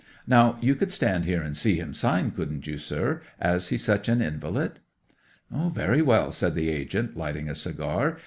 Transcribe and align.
Now 0.25 0.57
you 0.63 0.73
could 0.73 0.91
stand 0.91 1.25
here 1.25 1.43
and 1.43 1.55
see 1.55 1.75
him 1.75 1.93
sign, 1.93 2.31
couldn't 2.31 2.65
you, 2.65 2.79
sir, 2.79 3.21
as 3.39 3.67
he's 3.67 3.83
such 3.83 4.09
an 4.09 4.19
invalid?" 4.19 4.79
'"Very 5.51 6.01
well," 6.01 6.31
said 6.31 6.55
the 6.55 6.69
agent, 6.71 7.15
lighting 7.15 7.47
a 7.47 7.53
cigar. 7.53 8.17